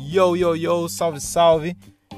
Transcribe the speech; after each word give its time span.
Yo, 0.00 0.34
yo, 0.34 0.56
yo, 0.56 0.88
salve, 0.88 1.20
salve! 1.20 1.76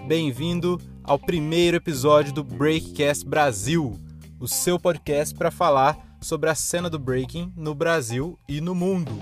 Bem-vindo 0.09 0.81
ao 1.05 1.19
primeiro 1.19 1.77
episódio 1.77 2.33
do 2.33 2.43
Breakcast 2.43 3.27
Brasil, 3.27 4.01
o 4.41 4.49
seu 4.49 4.81
podcast 4.81 5.35
para 5.35 5.51
falar 5.51 6.17
sobre 6.19 6.49
a 6.49 6.55
cena 6.55 6.89
do 6.89 6.99
breaking 6.99 7.53
no 7.55 7.75
Brasil 7.75 8.39
e 8.49 8.63
no 8.63 8.75
mundo. 8.75 9.13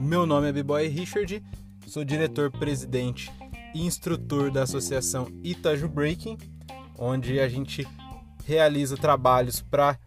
Meu 0.00 0.24
nome 0.26 0.48
é 0.48 0.52
B-Boy 0.52 0.86
Richard, 0.86 1.42
sou 1.88 2.04
diretor-presidente 2.04 3.32
e 3.74 3.84
instrutor 3.84 4.50
da 4.50 4.62
Associação 4.62 5.28
Itaju 5.42 5.88
Breaking, 5.88 6.38
onde 6.98 7.40
a 7.40 7.48
gente 7.48 7.86
realiza 8.44 8.96
trabalhos 8.96 9.60
para 9.60 9.98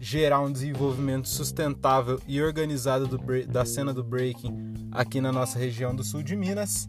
gerar 0.00 0.40
um 0.40 0.50
desenvolvimento 0.50 1.28
sustentável 1.28 2.20
e 2.26 2.42
organizado 2.42 3.06
do, 3.06 3.18
da 3.46 3.64
cena 3.64 3.94
do 3.94 4.02
breaking 4.02 4.90
aqui 4.90 5.20
na 5.20 5.30
nossa 5.30 5.58
região 5.58 5.94
do 5.94 6.02
sul 6.02 6.22
de 6.22 6.34
Minas. 6.34 6.88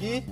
E 0.00 0.24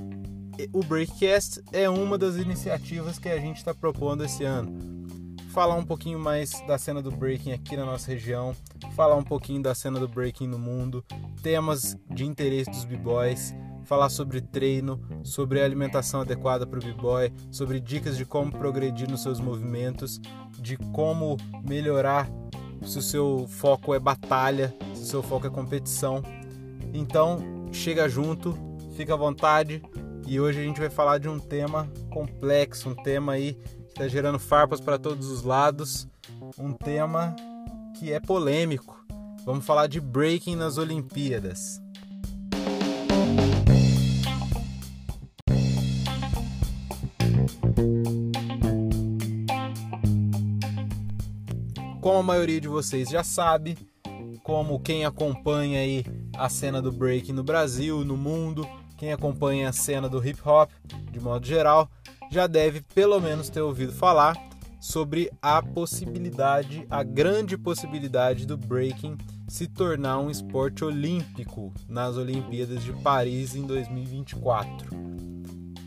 o 0.72 0.82
Breakcast 0.82 1.62
é 1.70 1.88
uma 1.88 2.16
das 2.16 2.36
iniciativas 2.36 3.18
que 3.18 3.28
a 3.28 3.38
gente 3.38 3.58
está 3.58 3.74
propondo 3.74 4.24
esse 4.24 4.42
ano. 4.42 5.06
Falar 5.50 5.74
um 5.74 5.84
pouquinho 5.84 6.18
mais 6.18 6.52
da 6.66 6.78
cena 6.78 7.02
do 7.02 7.10
breaking 7.10 7.52
aqui 7.52 7.76
na 7.76 7.84
nossa 7.84 8.10
região, 8.10 8.54
falar 8.94 9.16
um 9.16 9.24
pouquinho 9.24 9.62
da 9.62 9.74
cena 9.74 10.00
do 10.00 10.08
breaking 10.08 10.46
no 10.46 10.58
mundo, 10.58 11.04
temas 11.42 11.96
de 12.10 12.24
interesse 12.24 12.70
dos 12.70 12.84
b-boys, 12.84 13.54
falar 13.88 14.10
sobre 14.10 14.42
treino, 14.42 15.00
sobre 15.24 15.62
alimentação 15.62 16.20
adequada 16.20 16.66
para 16.66 16.78
o 16.78 16.82
b-boy, 16.82 17.32
sobre 17.50 17.80
dicas 17.80 18.18
de 18.18 18.26
como 18.26 18.52
progredir 18.52 19.10
nos 19.10 19.22
seus 19.22 19.40
movimentos, 19.40 20.20
de 20.58 20.76
como 20.92 21.38
melhorar 21.66 22.28
se 22.82 22.98
o 22.98 23.02
seu 23.02 23.46
foco 23.48 23.94
é 23.94 23.98
batalha, 23.98 24.76
se 24.92 25.02
o 25.02 25.06
seu 25.06 25.22
foco 25.22 25.46
é 25.46 25.50
competição. 25.50 26.22
Então, 26.92 27.38
chega 27.72 28.06
junto, 28.10 28.54
fica 28.94 29.14
à 29.14 29.16
vontade 29.16 29.82
e 30.26 30.38
hoje 30.38 30.60
a 30.60 30.62
gente 30.62 30.78
vai 30.78 30.90
falar 30.90 31.16
de 31.16 31.28
um 31.28 31.38
tema 31.38 31.90
complexo, 32.10 32.90
um 32.90 32.94
tema 32.94 33.32
aí 33.32 33.54
que 33.54 33.92
está 33.94 34.06
gerando 34.06 34.38
farpas 34.38 34.82
para 34.82 34.98
todos 34.98 35.28
os 35.30 35.42
lados, 35.42 36.06
um 36.58 36.74
tema 36.74 37.34
que 37.98 38.12
é 38.12 38.20
polêmico. 38.20 39.02
Vamos 39.46 39.64
falar 39.64 39.86
de 39.86 39.98
breaking 39.98 40.56
nas 40.56 40.76
Olimpíadas. 40.76 41.87
Como 52.18 52.32
a 52.32 52.34
maioria 52.34 52.60
de 52.60 52.66
vocês 52.66 53.08
já 53.10 53.22
sabe, 53.22 53.78
como 54.42 54.80
quem 54.80 55.04
acompanha 55.04 55.78
aí 55.78 56.04
a 56.36 56.48
cena 56.48 56.82
do 56.82 56.90
breaking 56.90 57.32
no 57.32 57.44
Brasil, 57.44 58.04
no 58.04 58.16
mundo, 58.16 58.66
quem 58.96 59.12
acompanha 59.12 59.68
a 59.68 59.72
cena 59.72 60.08
do 60.08 60.18
hip 60.26 60.40
hop 60.44 60.68
de 61.12 61.20
modo 61.20 61.46
geral, 61.46 61.88
já 62.28 62.48
deve 62.48 62.80
pelo 62.80 63.20
menos 63.20 63.48
ter 63.48 63.60
ouvido 63.60 63.92
falar 63.92 64.36
sobre 64.80 65.30
a 65.40 65.62
possibilidade, 65.62 66.84
a 66.90 67.04
grande 67.04 67.56
possibilidade 67.56 68.44
do 68.44 68.56
breaking 68.56 69.16
se 69.46 69.68
tornar 69.68 70.18
um 70.18 70.28
esporte 70.28 70.84
olímpico 70.84 71.72
nas 71.88 72.16
Olimpíadas 72.16 72.82
de 72.82 72.92
Paris 72.94 73.54
em 73.54 73.64
2024. 73.64 74.88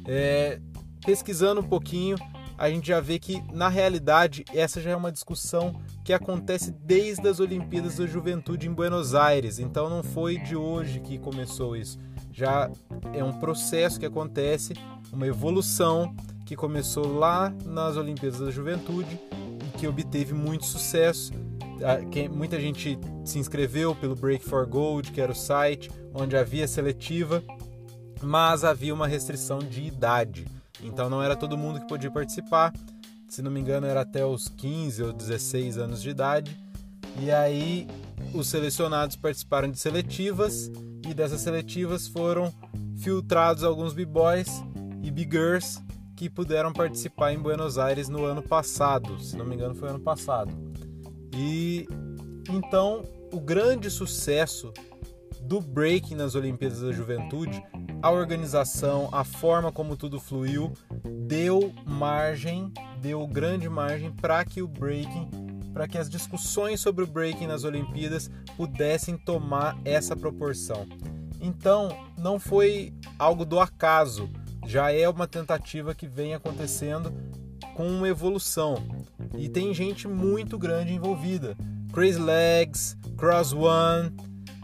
É, 0.07 0.61
pesquisando 1.05 1.59
um 1.59 1.67
pouquinho, 1.67 2.15
a 2.62 2.70
gente 2.70 2.90
já 2.90 3.00
vê 3.00 3.17
que, 3.17 3.42
na 3.52 3.67
realidade, 3.70 4.45
essa 4.54 4.80
já 4.80 4.92
é 4.92 4.95
uma 4.95 5.12
discussão 5.12 5.73
que 6.04 6.14
acontece 6.14 6.70
desde 6.72 7.27
as 7.27 7.39
Olimpíadas 7.39 7.98
da 7.98 8.05
Juventude 8.05 8.67
em 8.67 8.72
Buenos 8.72 9.16
Aires. 9.16 9.58
Então 9.58 9.89
não 9.89 10.04
foi 10.04 10.38
de 10.38 10.55
hoje 10.55 11.00
que 11.00 11.17
começou 11.17 11.76
isso. 11.76 11.98
Já 12.32 12.70
é 13.14 13.23
um 13.23 13.33
processo 13.33 14.00
que 14.00 14.05
acontece, 14.05 14.73
uma 15.11 15.26
evolução 15.26 16.16
que 16.45 16.55
começou 16.55 17.17
lá 17.17 17.52
nas 17.66 17.98
Olimpíadas 17.98 18.39
da 18.39 18.52
Juventude 18.52 19.20
e 19.66 19.77
que 19.80 19.88
obteve 19.88 20.36
muito 20.36 20.67
sucesso. 20.67 21.33
Muita 22.32 22.60
gente 22.60 22.95
se 23.26 23.39
inscreveu 23.39 23.95
pelo 23.95 24.16
Break 24.16 24.45
for 24.45 24.67
Gold, 24.67 25.11
que 25.11 25.20
era 25.20 25.32
o 25.32 25.36
site 25.36 25.89
onde 26.14 26.38
havia 26.38 26.67
seletiva, 26.67 27.44
mas 28.21 28.64
havia 28.64 28.94
uma 28.94 29.08
restrição 29.08 29.58
de 29.58 29.82
idade. 29.82 30.45
Então 30.83 31.09
não 31.09 31.21
era 31.21 31.36
todo 31.36 31.58
mundo 31.58 31.80
que 31.80 31.87
podia 31.87 32.11
participar. 32.11 32.73
Se 33.27 33.42
não 33.42 33.52
me 33.52 33.59
engano, 33.59 33.87
era 33.87 34.02
até 34.02 34.25
os 34.25 34.47
15 34.47 35.03
ou 35.03 35.14
16 35.14 35.77
anos 35.77 36.02
de 36.02 36.09
idade. 36.09 36.58
E 37.19 37.31
aí 37.31 37.87
os 38.33 38.47
selecionados 38.47 39.15
participaram 39.15 39.70
de 39.70 39.80
seletivas 39.80 40.71
e 41.08 41.14
dessas 41.14 41.41
seletivas 41.41 42.08
foram 42.08 42.53
filtrados 42.97 43.64
alguns 43.64 43.93
b-boys 43.93 44.64
e 45.03 45.09
b-girls 45.09 45.80
que 46.15 46.30
puderam 46.30 46.71
participar 46.71 47.33
em 47.33 47.39
Buenos 47.39 47.77
Aires 47.77 48.08
no 48.08 48.23
ano 48.25 48.43
passado, 48.43 49.20
se 49.20 49.36
não 49.36 49.45
me 49.45 49.55
engano 49.55 49.73
foi 49.73 49.89
ano 49.89 49.99
passado. 49.99 50.53
E 51.36 51.87
então 52.49 53.03
o 53.31 53.39
grande 53.39 53.89
sucesso 53.89 54.71
do 55.41 55.59
breaking 55.59 56.15
nas 56.15 56.36
Olimpíadas 56.36 56.81
da 56.81 56.91
Juventude 56.91 57.61
a 58.02 58.10
organização, 58.10 59.10
a 59.12 59.23
forma 59.23 59.72
como 59.72 59.95
tudo 59.95 60.20
fluiu, 60.20 60.73
deu 61.28 61.73
margem, 61.86 62.73
deu 63.00 63.26
grande 63.28 63.70
margem 63.70 64.12
para 64.12 64.44
que 64.44 64.62
o 64.62 64.67
breaking, 64.67 65.30
para 65.73 65.88
que 65.88 65.98
as 65.98 66.10
discussões 66.10 66.80
sobre 66.80 67.04
o 67.04 67.08
breaking 67.08 67.48
nas 67.48 67.64
Olimpíadas 67.64 68.30
pudessem 68.58 69.17
tomar 69.17 69.78
essa 69.86 70.16
proporção. 70.16 70.88
Então, 71.39 71.89
não 72.17 72.39
foi 72.39 72.94
algo 73.20 73.45
do 73.45 73.60
acaso, 73.60 74.30
já 74.66 74.92
é 74.92 75.08
uma 75.08 75.28
tentativa 75.28 75.94
que 75.94 76.08
vem 76.08 76.33
acontecendo 76.33 77.14
com 77.76 77.88
uma 77.88 78.08
evolução. 78.08 78.76
E 79.38 79.48
tem 79.48 79.73
gente 79.73 80.08
muito 80.08 80.58
grande 80.58 80.94
envolvida. 80.94 81.56
Crazy 81.94 82.20
Legs, 82.20 82.98
Cross 83.18 83.54
One, 83.54 84.12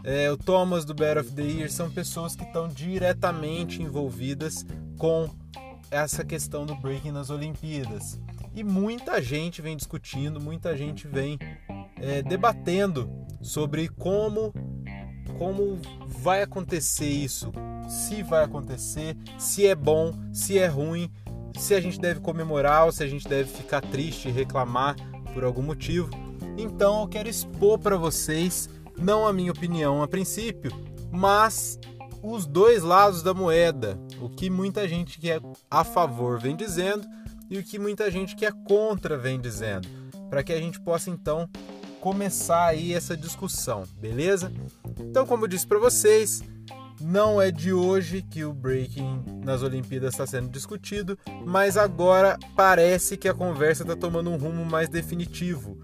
é, 0.04 0.30
o 0.30 0.36
Thomas 0.36 0.84
do 0.84 0.94
Battle 0.94 1.20
of 1.20 1.32
the 1.32 1.42
Year 1.42 1.70
são 1.70 1.90
pessoas 1.90 2.36
que 2.36 2.44
estão 2.44 2.68
diretamente 2.68 3.82
envolvidas 3.82 4.64
com 4.96 5.28
essa 5.90 6.24
questão 6.24 6.66
do 6.66 6.74
breaking 6.74 7.12
nas 7.12 7.30
Olimpíadas. 7.30 8.20
E 8.54 8.64
muita 8.64 9.22
gente 9.22 9.62
vem 9.62 9.76
discutindo, 9.76 10.40
muita 10.40 10.76
gente 10.76 11.06
vem 11.06 11.38
é, 11.96 12.22
debatendo 12.22 13.10
sobre 13.40 13.88
como, 13.88 14.52
como 15.36 15.78
vai 16.06 16.42
acontecer 16.42 17.08
isso, 17.08 17.52
se 17.88 18.22
vai 18.22 18.44
acontecer, 18.44 19.16
se 19.38 19.66
é 19.66 19.74
bom, 19.74 20.12
se 20.32 20.58
é 20.58 20.66
ruim, 20.66 21.10
se 21.56 21.74
a 21.74 21.80
gente 21.80 21.98
deve 22.00 22.20
comemorar 22.20 22.86
ou 22.86 22.92
se 22.92 23.02
a 23.02 23.06
gente 23.06 23.28
deve 23.28 23.50
ficar 23.50 23.80
triste 23.80 24.28
e 24.28 24.32
reclamar 24.32 24.96
por 25.32 25.44
algum 25.44 25.62
motivo. 25.62 26.10
Então 26.56 27.02
eu 27.02 27.08
quero 27.08 27.28
expor 27.28 27.78
para 27.78 27.96
vocês 27.96 28.68
não 28.98 29.26
a 29.26 29.32
minha 29.32 29.52
opinião 29.52 30.02
a 30.02 30.08
princípio, 30.08 30.70
mas 31.10 31.78
os 32.22 32.46
dois 32.46 32.82
lados 32.82 33.22
da 33.22 33.32
moeda, 33.32 33.98
o 34.20 34.28
que 34.28 34.50
muita 34.50 34.88
gente 34.88 35.18
que 35.18 35.30
é 35.30 35.40
a 35.70 35.84
favor 35.84 36.38
vem 36.38 36.56
dizendo 36.56 37.06
e 37.48 37.58
o 37.58 37.62
que 37.62 37.78
muita 37.78 38.10
gente 38.10 38.36
que 38.36 38.44
é 38.44 38.52
contra 38.66 39.16
vem 39.16 39.40
dizendo, 39.40 39.88
para 40.28 40.42
que 40.42 40.52
a 40.52 40.60
gente 40.60 40.80
possa 40.80 41.10
então 41.10 41.48
começar 42.00 42.66
aí 42.66 42.92
essa 42.92 43.16
discussão, 43.16 43.84
beleza? 43.98 44.52
Então, 45.00 45.26
como 45.26 45.44
eu 45.44 45.48
disse 45.48 45.66
para 45.66 45.78
vocês, 45.78 46.42
não 47.00 47.40
é 47.40 47.50
de 47.50 47.72
hoje 47.72 48.22
que 48.22 48.44
o 48.44 48.52
breaking 48.52 49.22
nas 49.44 49.62
Olimpíadas 49.62 50.14
está 50.14 50.26
sendo 50.26 50.48
discutido, 50.48 51.18
mas 51.44 51.76
agora 51.76 52.38
parece 52.56 53.16
que 53.16 53.28
a 53.28 53.34
conversa 53.34 53.82
está 53.82 53.96
tomando 53.96 54.30
um 54.30 54.36
rumo 54.36 54.64
mais 54.64 54.88
definitivo. 54.88 55.78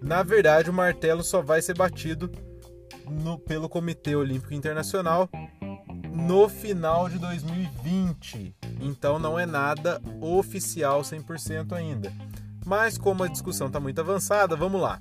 Na 0.00 0.22
verdade, 0.22 0.70
o 0.70 0.72
martelo 0.72 1.22
só 1.22 1.42
vai 1.42 1.60
ser 1.62 1.76
batido 1.76 2.30
no, 3.08 3.38
pelo 3.38 3.68
Comitê 3.68 4.14
Olímpico 4.14 4.54
Internacional 4.54 5.28
no 6.12 6.48
final 6.48 7.08
de 7.08 7.18
2020. 7.18 8.54
Então 8.80 9.18
não 9.18 9.38
é 9.38 9.46
nada 9.46 10.00
oficial 10.20 11.02
100% 11.02 11.72
ainda. 11.72 12.12
Mas 12.64 12.96
como 12.96 13.24
a 13.24 13.28
discussão 13.28 13.66
está 13.66 13.80
muito 13.80 14.00
avançada, 14.00 14.54
vamos 14.54 14.80
lá. 14.80 15.00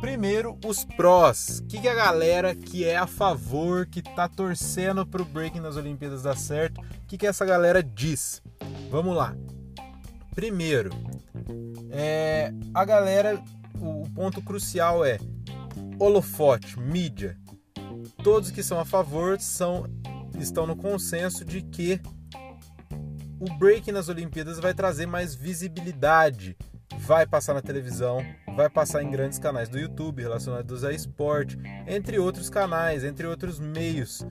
Primeiro, 0.00 0.58
os 0.64 0.84
prós. 0.84 1.60
O 1.60 1.66
que, 1.66 1.80
que, 1.80 1.88
a 1.88 1.94
galera 1.94 2.54
que 2.54 2.84
é 2.84 2.96
a 2.96 3.06
favor, 3.06 3.86
que 3.86 4.00
está 4.00 4.28
torcendo 4.28 5.06
para 5.06 5.22
o 5.22 5.24
breaking 5.24 5.60
nas 5.60 5.76
Olimpíadas 5.76 6.24
dar 6.24 6.36
certo, 6.36 6.80
o 6.80 7.06
que, 7.06 7.16
que 7.16 7.26
essa 7.26 7.44
galera 7.44 7.82
diz? 7.82 8.42
Vamos 8.90 9.16
lá. 9.16 9.34
Primeiro, 10.34 10.90
é, 11.90 12.52
a 12.74 12.84
galera, 12.84 13.40
o 13.80 14.08
ponto 14.10 14.42
crucial 14.42 15.04
é 15.04 15.18
holofote, 16.02 16.78
mídia. 16.80 17.36
Todos 18.24 18.50
que 18.50 18.62
são 18.62 18.80
a 18.80 18.84
favor 18.84 19.40
são, 19.40 19.86
estão 20.38 20.66
no 20.66 20.74
consenso 20.74 21.44
de 21.44 21.62
que 21.62 22.00
o 23.38 23.52
breaking 23.58 23.92
nas 23.92 24.08
Olimpíadas 24.08 24.58
vai 24.58 24.74
trazer 24.74 25.06
mais 25.06 25.34
visibilidade, 25.34 26.56
vai 26.98 27.24
passar 27.24 27.54
na 27.54 27.62
televisão, 27.62 28.24
vai 28.56 28.68
passar 28.68 29.02
em 29.02 29.10
grandes 29.10 29.38
canais 29.38 29.68
do 29.68 29.78
YouTube 29.78 30.22
relacionados 30.22 30.82
a 30.82 30.92
esporte, 30.92 31.56
entre 31.86 32.18
outros 32.18 32.50
canais, 32.50 33.04
entre 33.04 33.26
outros 33.26 33.60
meios. 33.60 34.26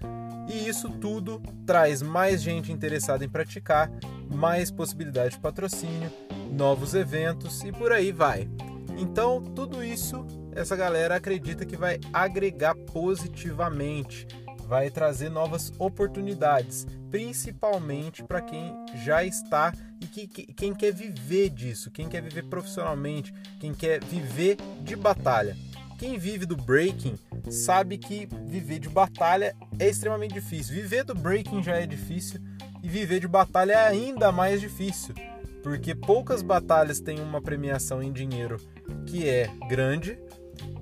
E 0.50 0.68
isso 0.68 0.90
tudo 0.90 1.42
traz 1.66 2.02
mais 2.02 2.42
gente 2.42 2.72
interessada 2.72 3.24
em 3.24 3.30
praticar, 3.30 3.90
mais 4.30 4.70
possibilidade 4.70 5.36
de 5.36 5.40
patrocínio, 5.40 6.12
novos 6.52 6.94
eventos 6.94 7.64
e 7.64 7.72
por 7.72 7.94
aí 7.94 8.12
vai. 8.12 8.50
Então, 8.98 9.42
tudo 9.42 9.82
isso 9.82 10.26
essa 10.56 10.76
galera 10.76 11.16
acredita 11.16 11.66
que 11.66 11.78
vai 11.78 12.00
agregar 12.14 12.76
positivamente, 12.76 14.28
vai 14.68 14.90
trazer 14.90 15.30
novas 15.30 15.72
oportunidades, 15.78 16.86
principalmente 17.10 18.24
para 18.24 18.42
quem 18.42 18.74
já 19.04 19.24
está 19.24 19.74
e 20.00 20.06
que, 20.06 20.28
que, 20.28 20.54
quem 20.54 20.74
quer 20.74 20.94
viver 20.94 21.50
disso, 21.50 21.92
quem 21.92 22.08
quer 22.08 22.22
viver 22.22 22.44
profissionalmente, 22.44 23.34
quem 23.60 23.74
quer 23.74 24.04
viver 24.04 24.58
de 24.82 24.96
batalha. 24.96 25.56
Quem 25.98 26.18
vive 26.18 26.48
do 26.48 26.58
breaking 26.58 27.16
sabe 27.52 27.96
que 27.98 28.28
viver 28.48 28.80
de 28.80 28.90
batalha 28.90 29.56
é 29.78 29.88
extremamente 29.88 30.34
difícil. 30.34 30.74
Viver 30.74 31.04
do 31.04 31.14
breaking 31.14 31.62
já 31.62 31.76
é 31.76 31.86
difícil 31.86 32.42
e 32.82 32.90
viver 32.90 33.20
de 33.20 33.28
batalha 33.28 33.74
é 33.74 33.88
ainda 33.88 34.32
mais 34.32 34.60
difícil, 34.60 35.14
porque 35.62 35.94
poucas 35.94 36.42
batalhas 36.42 37.00
têm 37.00 37.20
uma 37.20 37.40
premiação 37.40 38.02
em 38.02 38.12
dinheiro 38.12 38.58
que 39.06 39.30
é 39.30 39.48
grande 39.70 40.18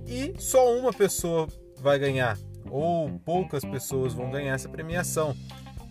e 0.09 0.33
só 0.39 0.75
uma 0.75 0.91
pessoa 0.91 1.47
vai 1.77 1.99
ganhar, 1.99 2.35
ou 2.69 3.19
poucas 3.19 3.63
pessoas 3.63 4.11
vão 4.11 4.31
ganhar 4.31 4.55
essa 4.55 4.67
premiação. 4.67 5.35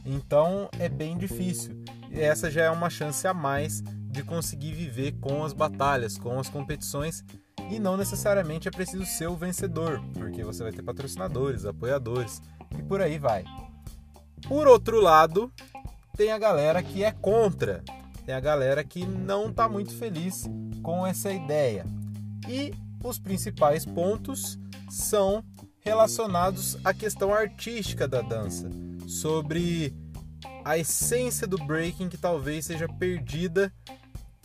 Então 0.05 0.69
é 0.79 0.89
bem 0.89 1.17
difícil. 1.17 1.85
E 2.11 2.21
essa 2.21 2.51
já 2.51 2.65
é 2.65 2.71
uma 2.71 2.91
chance 2.91 3.27
a 3.29 3.33
mais 3.33 3.81
de 4.11 4.25
conseguir 4.25 4.73
viver 4.73 5.13
com 5.21 5.45
as 5.45 5.53
batalhas, 5.53 6.19
com 6.19 6.39
as 6.39 6.49
competições. 6.49 7.25
E 7.71 7.79
não 7.79 7.97
necessariamente 7.97 8.67
é 8.67 8.71
preciso 8.71 9.07
ser 9.07 9.29
o 9.29 9.37
vencedor, 9.37 10.03
porque 10.15 10.43
você 10.43 10.63
vai 10.63 10.73
ter 10.73 10.83
patrocinadores, 10.83 11.65
apoiadores 11.65 12.43
e 12.77 12.83
por 12.83 13.01
aí 13.01 13.19
vai. 13.19 13.45
Por 14.49 14.67
outro 14.67 15.01
lado, 15.01 15.53
tem 16.17 16.33
a 16.33 16.39
galera 16.39 16.83
que 16.83 17.05
é 17.05 17.13
contra, 17.13 17.85
tem 18.25 18.35
a 18.35 18.41
galera 18.41 18.83
que 18.83 19.07
não 19.07 19.51
está 19.51 19.69
muito 19.69 19.95
feliz 19.95 20.49
com 20.83 21.07
essa 21.07 21.31
ideia. 21.31 21.87
E 22.49 22.73
os 23.03 23.19
principais 23.19 23.85
pontos 23.85 24.59
são 24.91 25.45
relacionados 25.81 26.77
à 26.85 26.93
questão 26.93 27.33
artística 27.33 28.07
da 28.07 28.21
dança, 28.21 28.69
sobre 29.07 29.95
a 30.65 30.77
essência 30.77 31.47
do 31.47 31.57
breaking 31.59 32.09
que 32.09 32.19
talvez 32.19 32.67
seja 32.67 32.87
perdida 32.89 33.73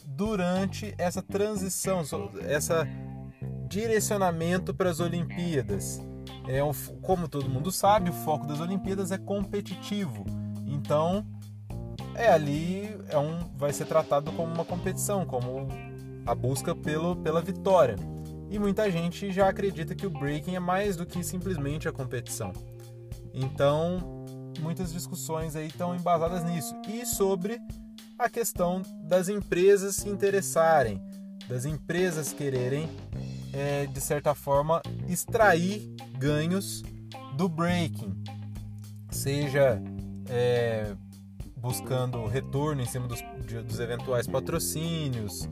durante 0.05 0.93
essa 0.97 1.21
transição, 1.21 2.01
essa 2.41 2.87
direcionamento 3.67 4.73
para 4.73 4.89
as 4.89 4.99
Olimpíadas. 4.99 6.01
É, 6.47 6.59
como 7.01 7.27
todo 7.27 7.49
mundo 7.49 7.71
sabe, 7.71 8.09
o 8.09 8.13
foco 8.13 8.45
das 8.45 8.59
Olimpíadas 8.59 9.11
é 9.11 9.17
competitivo. 9.17 10.25
Então, 10.67 11.25
é 12.15 12.29
ali 12.29 12.95
é 13.09 13.17
um 13.17 13.39
vai 13.55 13.73
ser 13.73 13.85
tratado 13.85 14.31
como 14.33 14.53
uma 14.53 14.65
competição, 14.65 15.25
como 15.25 15.67
a 16.25 16.35
busca 16.35 16.75
pelo, 16.75 17.15
pela 17.15 17.41
vitória. 17.41 17.95
E 18.49 18.59
muita 18.59 18.89
gente 18.91 19.31
já 19.31 19.49
acredita 19.49 19.95
que 19.95 20.05
o 20.05 20.09
breaking 20.09 20.55
é 20.55 20.59
mais 20.59 20.95
do 20.95 21.05
que 21.05 21.23
simplesmente 21.23 21.87
a 21.87 21.91
competição. 21.91 22.53
Então, 23.33 24.23
muitas 24.59 24.93
discussões 24.93 25.55
aí 25.55 25.67
estão 25.67 25.95
embasadas 25.95 26.43
nisso. 26.43 26.75
E 26.87 27.05
sobre 27.05 27.59
a 28.17 28.29
questão 28.29 28.81
das 29.03 29.27
empresas 29.27 29.95
se 29.95 30.09
interessarem, 30.09 31.01
das 31.47 31.65
empresas 31.65 32.31
quererem, 32.31 32.89
é, 33.51 33.85
de 33.87 33.99
certa 33.99 34.33
forma, 34.35 34.81
extrair 35.07 35.95
ganhos 36.17 36.83
do 37.35 37.49
breaking, 37.49 38.15
seja 39.09 39.81
é, 40.29 40.95
buscando 41.57 42.25
retorno 42.25 42.81
em 42.81 42.85
cima 42.85 43.07
dos, 43.07 43.19
dos 43.65 43.79
eventuais 43.79 44.27
patrocínios 44.27 45.47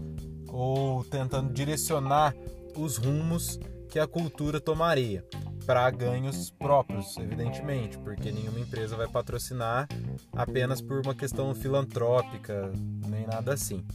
ou 0.48 1.04
tentando 1.06 1.54
direcionar 1.54 2.36
os 2.76 2.98
rumos 2.98 3.60
que 3.90 4.00
a 4.00 4.08
cultura 4.08 4.60
tomaria 4.60 5.26
para 5.66 5.90
ganhos 5.92 6.50
próprios, 6.50 7.18
evidentemente, 7.18 7.98
porque 8.00 8.32
nenhuma 8.32 8.60
empresa 8.60 8.96
vai 8.96 9.08
patrocinar 9.08 9.88
apenas 10.34 10.82
por 10.82 11.02
uma 11.02 11.14
questão 11.14 11.54
filantrópica, 11.54 12.72
nem 13.08 13.28
nada 13.28 13.54
assim. 13.54 13.86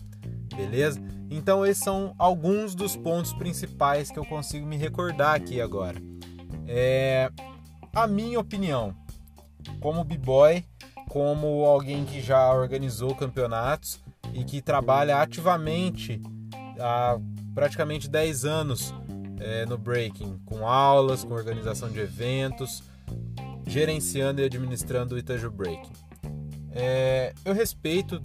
Beleza? 0.55 1.01
Então 1.31 1.67
esses 1.67 1.83
são 1.83 2.15
alguns 2.19 2.75
dos 2.75 2.97
pontos 2.97 3.33
principais 3.33 4.11
que 4.11 4.19
eu 4.19 4.25
consigo 4.25 4.67
me 4.67 4.77
recordar 4.77 5.35
aqui 5.35 5.61
agora. 5.61 6.01
É 6.67 7.31
a 7.95 8.07
minha 8.07 8.39
opinião, 8.39 8.95
como 9.81 10.05
b-boy, 10.05 10.65
como 11.09 11.65
alguém 11.65 12.05
que 12.05 12.21
já 12.21 12.53
organizou 12.53 13.15
campeonatos 13.15 14.01
e 14.35 14.45
que 14.45 14.61
trabalha 14.61 15.17
ativamente 15.19 16.21
há 16.79 17.19
praticamente 17.57 18.11
10 18.11 18.45
anos 18.45 18.95
é, 19.41 19.65
no 19.65 19.79
breaking, 19.79 20.39
com 20.45 20.69
aulas, 20.69 21.25
com 21.25 21.33
organização 21.33 21.91
de 21.91 21.99
eventos, 21.99 22.83
gerenciando 23.67 24.43
e 24.43 24.45
administrando 24.45 25.15
o 25.15 25.19
Itajú 25.19 25.51
Breaking. 25.51 25.91
É, 26.71 27.33
eu 27.47 27.55
respeito 27.55 28.21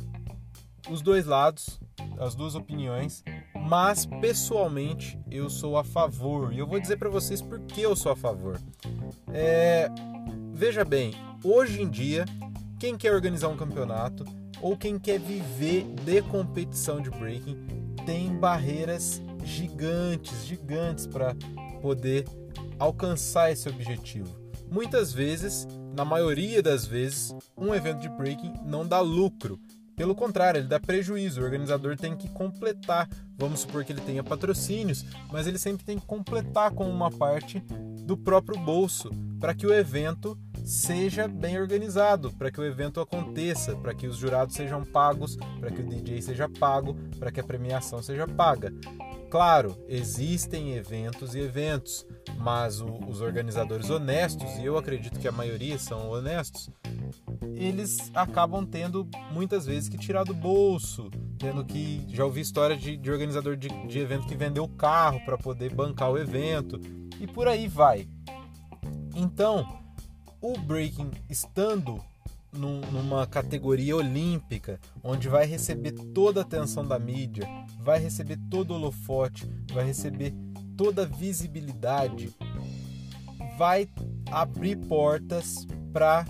os 0.90 1.02
dois 1.02 1.26
lados, 1.26 1.80
as 2.20 2.36
duas 2.36 2.56
opiniões, 2.56 3.24
mas 3.56 4.06
pessoalmente 4.06 5.18
eu 5.32 5.50
sou 5.50 5.78
a 5.78 5.84
favor 5.86 6.52
e 6.52 6.60
eu 6.60 6.68
vou 6.68 6.78
dizer 6.78 6.98
para 6.98 7.10
vocês 7.10 7.42
por 7.42 7.62
que 7.62 7.82
eu 7.82 7.96
sou 7.96 8.12
a 8.12 8.18
favor. 8.18 8.60
É, 9.32 9.88
veja 10.54 10.84
bem, 10.84 11.14
hoje 11.42 11.82
em 11.82 11.90
dia, 11.90 12.26
quem 12.78 12.98
quer 12.98 13.14
organizar 13.14 13.48
um 13.48 13.56
campeonato 13.56 14.26
ou 14.62 14.76
quem 14.76 15.00
quer 15.00 15.22
viver 15.22 15.86
de 16.04 16.22
competição 16.24 17.02
de 17.02 17.10
breaking 17.10 17.82
tem 18.06 18.36
barreiras 18.36 19.22
gigantes, 19.44 20.46
gigantes 20.46 21.08
para 21.08 21.36
poder 21.82 22.26
alcançar 22.80 23.52
esse 23.52 23.68
objetivo. 23.70 24.30
Muitas 24.70 25.12
vezes, 25.12 25.68
na 25.94 26.06
maioria 26.06 26.62
das 26.62 26.86
vezes, 26.86 27.36
um 27.58 27.74
evento 27.76 28.00
de 28.00 28.10
breaking 28.10 28.54
não 28.66 28.88
dá 28.88 29.00
lucro. 29.00 29.60
Pelo 29.96 30.16
contrário, 30.16 30.60
ele 30.60 30.68
dá 30.68 30.80
prejuízo. 30.80 31.42
O 31.42 31.44
organizador 31.44 31.96
tem 31.98 32.16
que 32.16 32.30
completar. 32.30 33.08
Vamos 33.38 33.62
supor 33.62 33.84
que 33.84 33.92
ele 33.92 34.02
tenha 34.02 34.24
patrocínios, 34.24 35.06
mas 35.32 35.46
ele 35.46 35.60
sempre 35.60 35.86
tem 35.86 36.00
que 36.00 36.06
completar 36.06 36.72
com 36.72 36.90
uma 36.90 37.12
parte 37.12 37.60
do 38.06 38.18
próprio 38.18 38.60
bolso 38.60 39.12
para 39.40 39.54
que 39.54 39.68
o 39.68 39.74
evento 39.74 40.38
seja 40.64 41.28
bem 41.28 41.60
organizado, 41.60 42.32
para 42.32 42.52
que 42.52 42.60
o 42.60 42.66
evento 42.66 43.00
aconteça, 43.00 43.76
para 43.76 43.94
que 43.94 44.08
os 44.08 44.18
jurados 44.18 44.56
sejam 44.56 44.84
pagos, 44.84 45.38
para 45.60 45.72
que 45.72 45.82
o 45.82 45.86
DJ 45.86 46.22
seja 46.22 46.50
pago, 46.50 46.96
para 47.20 47.32
que 47.32 47.40
a 47.40 47.44
premiação 47.44 48.02
seja 48.02 48.28
paga. 48.28 48.74
Claro, 49.30 49.78
existem 49.88 50.74
eventos 50.74 51.36
e 51.36 51.40
eventos, 51.40 52.06
mas 52.38 52.82
o, 52.82 52.88
os 53.08 53.22
organizadores 53.22 53.90
honestos, 53.90 54.58
e 54.58 54.66
eu 54.66 54.78
acredito 54.78 55.20
que 55.20 55.28
a 55.28 55.32
maioria 55.32 55.80
são 55.80 56.10
honestos, 56.10 56.70
eles 57.56 58.12
acabam 58.14 58.66
tendo 58.66 59.08
muitas 59.32 59.66
vezes 59.66 59.88
que 59.88 59.98
tirar 59.98 60.26
do 60.26 60.34
bolso, 60.34 61.10
tendo 61.38 61.64
que. 61.64 62.06
Já 62.10 62.26
ouvi 62.26 62.42
história 62.42 62.76
de, 62.76 62.98
de 62.98 63.12
organizador 63.12 63.56
de, 63.56 63.70
de 63.88 64.00
evento 64.00 64.28
que 64.28 64.36
vendeu 64.36 64.68
carro 64.68 65.24
para 65.24 65.38
poder 65.38 65.74
bancar 65.74 66.12
o 66.12 66.18
evento, 66.18 66.80
e 67.20 67.26
por 67.26 67.48
aí 67.48 67.68
vai. 67.68 68.08
Então, 69.16 69.81
o 70.42 70.58
breaking 70.58 71.12
estando 71.30 72.04
num, 72.52 72.82
numa 72.92 73.26
categoria 73.28 73.96
olímpica, 73.96 74.80
onde 75.04 75.30
vai 75.30 75.46
receber 75.46 75.92
toda 75.92 76.42
a 76.42 76.44
atenção 76.44 76.86
da 76.86 77.00
mídia, 77.00 77.48
vai 77.80 78.00
receber 78.00 78.38
todo 78.50 78.72
o 78.72 78.74
holofote, 78.76 79.48
vai 79.72 79.86
receber 79.86 80.34
toda 80.76 81.04
a 81.04 81.06
visibilidade, 81.06 82.36
vai 83.58 83.88
abrir 84.32 84.76
portas 84.76 85.68
para 85.94 86.26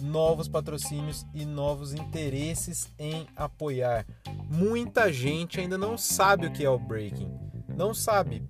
novos 0.00 0.48
patrocínios 0.48 1.24
e 1.32 1.44
novos 1.46 1.94
interesses 1.94 2.92
em 2.98 3.26
apoiar. 3.36 4.04
Muita 4.50 5.12
gente 5.12 5.60
ainda 5.60 5.78
não 5.78 5.96
sabe 5.96 6.46
o 6.48 6.52
que 6.52 6.64
é 6.64 6.68
o 6.68 6.78
breaking, 6.78 7.30
não 7.76 7.94
sabe. 7.94 8.42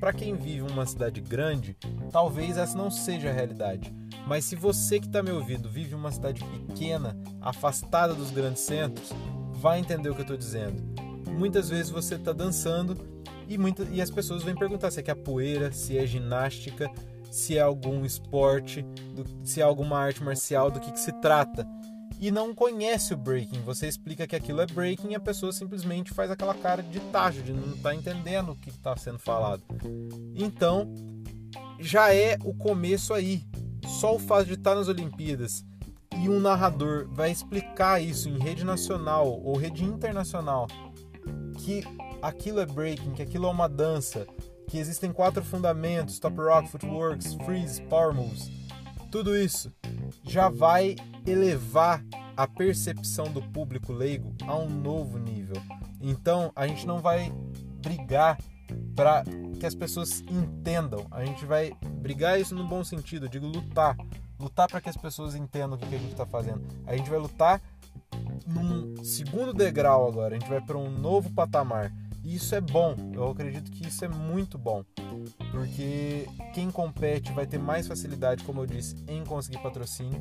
Para 0.00 0.12
quem 0.12 0.34
vive 0.34 0.62
uma 0.62 0.84
cidade 0.84 1.20
grande, 1.20 1.76
talvez 2.12 2.58
essa 2.58 2.76
não 2.76 2.90
seja 2.90 3.30
a 3.30 3.32
realidade 3.32 3.94
mas 4.26 4.44
se 4.44 4.56
você 4.56 4.98
que 4.98 5.06
está 5.06 5.22
me 5.22 5.30
ouvindo 5.30 5.68
vive 5.68 5.94
uma 5.94 6.10
cidade 6.10 6.42
pequena, 6.44 7.16
afastada 7.40 8.14
dos 8.14 8.30
grandes 8.30 8.62
centros, 8.62 9.12
vai 9.52 9.78
entender 9.78 10.10
o 10.10 10.14
que 10.14 10.20
eu 10.20 10.24
estou 10.24 10.36
dizendo. 10.36 10.82
Muitas 11.30 11.68
vezes 11.68 11.90
você 11.90 12.16
está 12.16 12.32
dançando 12.32 12.96
e, 13.48 13.56
e 13.92 14.02
as 14.02 14.10
pessoas 14.10 14.42
vêm 14.42 14.54
perguntar 14.54 14.90
se 14.90 15.00
é 15.00 15.02
capoeira, 15.02 15.70
se 15.70 15.96
é 15.96 16.06
ginástica, 16.06 16.90
se 17.30 17.56
é 17.56 17.60
algum 17.60 18.04
esporte, 18.04 18.82
do, 19.14 19.46
se 19.46 19.60
é 19.60 19.64
alguma 19.64 19.98
arte 19.98 20.22
marcial, 20.22 20.70
do 20.70 20.80
que, 20.80 20.90
que 20.90 21.00
se 21.00 21.12
trata. 21.20 21.66
e 22.18 22.30
não 22.30 22.54
conhece 22.54 23.12
o 23.12 23.16
breaking. 23.16 23.60
Você 23.60 23.86
explica 23.86 24.26
que 24.26 24.34
aquilo 24.34 24.60
é 24.60 24.66
breaking 24.66 25.10
e 25.10 25.14
a 25.14 25.20
pessoa 25.20 25.52
simplesmente 25.52 26.14
faz 26.14 26.30
aquela 26.30 26.54
cara 26.54 26.82
de 26.82 26.98
tacho, 26.98 27.42
de 27.42 27.52
não 27.52 27.74
estar 27.74 27.90
tá 27.90 27.94
entendendo 27.94 28.52
o 28.52 28.56
que 28.56 28.70
está 28.70 28.96
sendo 28.96 29.18
falado. 29.18 29.62
Então, 30.34 30.92
já 31.78 32.14
é 32.14 32.38
o 32.42 32.54
começo 32.54 33.12
aí. 33.12 33.44
Só 33.86 34.14
o 34.14 34.18
fato 34.18 34.46
de 34.46 34.54
estar 34.54 34.74
nas 34.74 34.88
Olimpíadas 34.88 35.64
e 36.22 36.28
um 36.28 36.40
narrador 36.40 37.08
vai 37.10 37.30
explicar 37.30 38.02
isso 38.02 38.28
em 38.28 38.38
rede 38.38 38.64
nacional 38.64 39.28
ou 39.28 39.56
rede 39.56 39.84
internacional 39.84 40.66
que 41.58 41.82
aquilo 42.22 42.60
é 42.60 42.66
breaking, 42.66 43.12
que 43.12 43.22
aquilo 43.22 43.46
é 43.46 43.50
uma 43.50 43.68
dança, 43.68 44.26
que 44.68 44.78
existem 44.78 45.12
quatro 45.12 45.44
fundamentos: 45.44 46.18
top 46.18 46.36
rock, 46.36 46.68
footworks, 46.68 47.34
freeze, 47.44 47.82
power 47.82 48.14
moves. 48.14 48.50
Tudo 49.10 49.36
isso 49.36 49.72
já 50.24 50.48
vai 50.48 50.96
elevar 51.26 52.04
a 52.36 52.46
percepção 52.46 53.32
do 53.32 53.42
público 53.42 53.92
leigo 53.92 54.34
a 54.44 54.56
um 54.56 54.68
novo 54.68 55.18
nível. 55.18 55.56
Então, 56.00 56.52
a 56.54 56.66
gente 56.66 56.86
não 56.86 56.98
vai 57.00 57.32
brigar 57.82 58.38
para 58.94 59.24
que 59.58 59.64
as 59.64 59.74
pessoas 59.74 60.22
entendam. 60.28 61.06
A 61.10 61.24
gente 61.24 61.46
vai 61.46 61.72
brigar 62.06 62.40
isso 62.40 62.54
no 62.54 62.62
bom 62.62 62.84
sentido, 62.84 63.26
eu 63.26 63.28
digo 63.28 63.46
lutar. 63.46 63.96
Lutar 64.38 64.68
para 64.68 64.80
que 64.80 64.88
as 64.88 64.96
pessoas 64.96 65.34
entendam 65.34 65.74
o 65.74 65.78
que 65.78 65.92
a 65.92 65.98
gente 65.98 66.12
está 66.12 66.24
fazendo. 66.24 66.62
A 66.86 66.96
gente 66.96 67.10
vai 67.10 67.18
lutar 67.18 67.60
num 68.46 69.02
segundo 69.02 69.52
degrau 69.52 70.06
agora, 70.06 70.36
a 70.36 70.38
gente 70.38 70.48
vai 70.48 70.60
para 70.60 70.78
um 70.78 70.88
novo 70.88 71.28
patamar. 71.30 71.92
E 72.22 72.36
isso 72.36 72.54
é 72.54 72.60
bom, 72.60 72.94
eu 73.12 73.28
acredito 73.28 73.70
que 73.72 73.88
isso 73.88 74.04
é 74.04 74.08
muito 74.08 74.56
bom, 74.58 74.84
porque 75.52 76.26
quem 76.54 76.70
compete 76.72 77.32
vai 77.32 77.46
ter 77.46 77.58
mais 77.58 77.86
facilidade, 77.86 78.42
como 78.44 78.62
eu 78.62 78.66
disse, 78.66 78.96
em 79.08 79.24
conseguir 79.24 79.58
patrocínio. 79.58 80.20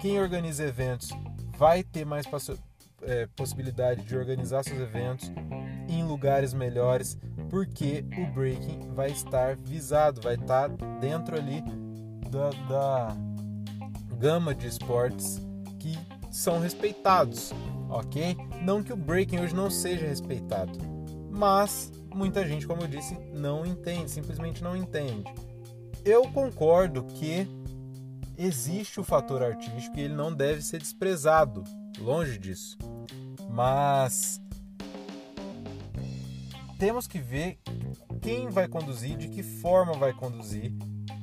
Quem 0.00 0.18
organiza 0.18 0.64
eventos 0.64 1.10
vai 1.56 1.82
ter 1.82 2.06
mais 2.06 2.26
é, 3.02 3.26
possibilidade 3.36 4.02
de 4.02 4.16
organizar 4.16 4.64
seus 4.64 4.80
eventos 4.80 5.30
em 5.88 6.02
lugares 6.04 6.54
melhores, 6.54 7.18
porque 7.52 8.02
o 8.16 8.32
breaking 8.32 8.94
vai 8.94 9.10
estar 9.10 9.56
visado, 9.56 10.22
vai 10.22 10.36
estar 10.36 10.70
dentro 11.02 11.36
ali 11.36 11.62
da, 12.30 12.48
da 12.66 13.16
gama 14.16 14.54
de 14.54 14.68
esportes 14.68 15.38
que 15.78 15.98
são 16.30 16.60
respeitados, 16.60 17.52
ok? 17.90 18.34
Não 18.62 18.82
que 18.82 18.90
o 18.90 18.96
breaking 18.96 19.40
hoje 19.40 19.54
não 19.54 19.68
seja 19.68 20.06
respeitado, 20.06 20.78
mas 21.30 21.92
muita 22.14 22.42
gente, 22.48 22.66
como 22.66 22.80
eu 22.80 22.88
disse, 22.88 23.18
não 23.34 23.66
entende, 23.66 24.10
simplesmente 24.10 24.64
não 24.64 24.74
entende. 24.74 25.24
Eu 26.06 26.22
concordo 26.32 27.04
que 27.04 27.46
existe 28.38 28.98
o 28.98 29.04
fator 29.04 29.42
artístico 29.42 29.98
e 29.98 30.04
ele 30.04 30.14
não 30.14 30.32
deve 30.32 30.62
ser 30.62 30.78
desprezado, 30.78 31.62
longe 31.98 32.38
disso. 32.38 32.78
Mas 33.50 34.40
temos 36.82 37.06
que 37.06 37.20
ver 37.20 37.60
quem 38.20 38.48
vai 38.48 38.66
conduzir, 38.66 39.16
de 39.16 39.28
que 39.28 39.40
forma 39.40 39.92
vai 39.92 40.12
conduzir 40.12 40.72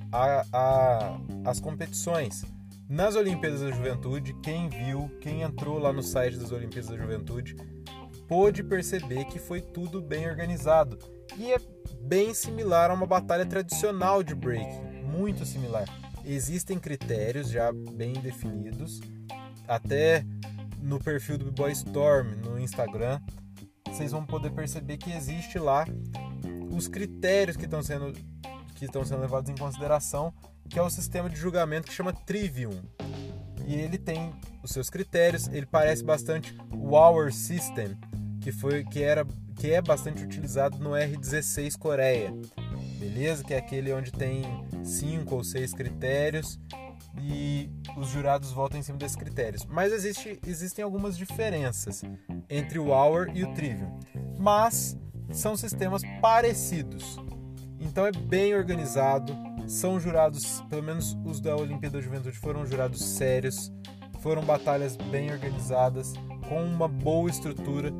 a, 0.10 0.46
a, 0.54 1.20
as 1.44 1.60
competições. 1.60 2.46
Nas 2.88 3.18
Olimpíadas 3.18 3.60
da 3.60 3.70
Juventude, 3.70 4.34
quem 4.42 4.70
viu, 4.70 5.12
quem 5.20 5.42
entrou 5.42 5.78
lá 5.78 5.92
no 5.92 6.01
site 6.01 6.38
das 6.38 6.54
Olimpíadas 6.54 6.89
da 6.89 6.96
Juventude, 6.96 7.58
pôde 8.25 8.63
perceber 8.63 9.25
que 9.25 9.38
foi 9.38 9.60
tudo 9.60 10.01
bem 10.01 10.30
organizado. 10.30 10.98
E 11.38 11.51
é 11.51 11.60
bem 12.04 12.34
similar 12.34 12.89
a 12.89 12.94
uma 12.94 13.06
batalha 13.06 13.46
tradicional 13.46 14.24
de 14.24 14.34
breaking, 14.34 15.04
muito 15.04 15.46
similar. 15.46 15.89
Existem 16.24 16.80
critérios 16.80 17.50
já 17.50 17.70
bem 17.74 18.13
definidos, 18.13 19.01
até 19.68 20.25
no 20.82 21.00
perfil 21.00 21.38
do 21.38 21.51
B-Boy 21.51 21.74
Storm 21.74 22.30
no 22.46 22.58
Instagram, 22.58 23.20
vocês 23.91 24.12
vão 24.12 24.25
poder 24.25 24.51
perceber 24.51 24.98
que 24.98 25.12
existe 25.12 25.60
lá 25.60 25.86
os 26.72 26.88
critérios 26.88 27.58
que 27.58 27.65
estão 27.65 27.81
sendo 27.84 28.13
que 28.75 28.86
estão 28.86 29.03
sendo 29.03 29.22
levados 29.22 29.50
em 29.50 29.55
consideração 29.55 30.34
que 30.69 30.77
é 30.77 30.81
o 30.81 30.89
sistema 30.89 31.29
de 31.29 31.36
julgamento 31.36 31.88
que 31.88 31.93
chama 31.93 32.13
Trivium. 32.13 32.79
E 33.65 33.74
ele 33.74 33.98
tem 33.98 34.31
os 34.63 34.72
seus 34.72 34.89
critérios, 34.89 35.48
ele 35.48 35.65
parece 35.65 36.03
bastante 36.03 36.55
o 36.72 36.96
Hour 36.96 37.34
System, 37.34 37.98
que 38.39 38.51
foi 38.51 38.84
que 38.84 39.01
era 39.01 39.25
que 39.55 39.72
é 39.72 39.81
bastante 39.81 40.24
utilizado 40.24 40.77
no 40.77 40.91
R16 40.91 41.77
Coreia. 41.77 42.34
Beleza? 42.98 43.43
Que 43.43 43.53
é 43.53 43.58
aquele 43.58 43.91
onde 43.91 44.12
tem 44.12 44.43
cinco 44.84 45.36
ou 45.36 45.43
seis 45.43 45.74
critérios 45.74 46.58
e 47.18 47.70
os 47.98 48.10
jurados 48.10 48.51
votam 48.51 48.80
em 48.80 48.84
cima 48.84 48.98
desses 48.98 49.16
critérios. 49.16 49.66
Mas 49.66 49.92
existe, 49.92 50.39
existem 50.46 50.84
algumas 50.84 51.18
diferenças 51.18 52.04
entre 52.50 52.80
o 52.80 52.89
Hour 52.89 53.30
e 53.34 53.44
o 53.44 53.54
Trivium. 53.54 54.00
Mas 54.38 54.98
são 55.32 55.56
sistemas 55.56 56.01
parecidos. 56.22 57.18
Então 57.80 58.06
é 58.06 58.12
bem 58.12 58.56
organizado, 58.56 59.36
são 59.68 60.00
jurados, 60.00 60.62
pelo 60.70 60.84
menos 60.84 61.18
os 61.25 61.39
da 61.39 61.56
Olimpíada 61.56 61.98
da 61.98 62.04
Juventude 62.04 62.38
foram 62.38 62.66
jurados 62.66 63.04
sérios, 63.04 63.72
foram 64.20 64.44
batalhas 64.44 64.96
bem 64.96 65.32
organizadas, 65.32 66.13
com 66.48 66.63
uma 66.63 66.88
boa 66.88 67.30
estrutura, 67.30 67.92